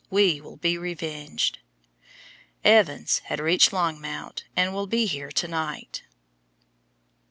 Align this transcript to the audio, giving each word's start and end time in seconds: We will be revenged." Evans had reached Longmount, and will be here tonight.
We 0.09 0.41
will 0.41 0.57
be 0.57 0.79
revenged." 0.79 1.59
Evans 2.63 3.19
had 3.25 3.39
reached 3.39 3.69
Longmount, 3.71 4.45
and 4.55 4.73
will 4.73 4.87
be 4.87 5.05
here 5.05 5.29
tonight. 5.31 6.01